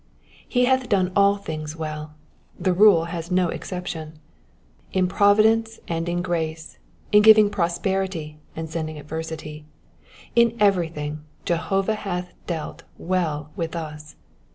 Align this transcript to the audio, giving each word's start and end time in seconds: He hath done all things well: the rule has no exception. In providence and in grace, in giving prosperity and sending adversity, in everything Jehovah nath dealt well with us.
He 0.49 0.65
hath 0.65 0.89
done 0.89 1.11
all 1.15 1.37
things 1.37 1.75
well: 1.75 2.15
the 2.59 2.73
rule 2.73 3.05
has 3.05 3.29
no 3.29 3.49
exception. 3.49 4.17
In 4.91 5.07
providence 5.07 5.79
and 5.87 6.09
in 6.09 6.23
grace, 6.23 6.79
in 7.11 7.21
giving 7.21 7.51
prosperity 7.51 8.39
and 8.55 8.67
sending 8.67 8.97
adversity, 8.97 9.67
in 10.35 10.57
everything 10.59 11.21
Jehovah 11.45 11.99
nath 12.03 12.33
dealt 12.47 12.81
well 12.97 13.51
with 13.55 13.75
us. 13.75 14.15